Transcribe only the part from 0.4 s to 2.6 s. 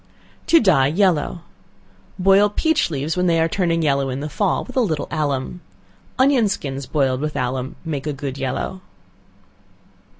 To Dye Yellow. Boil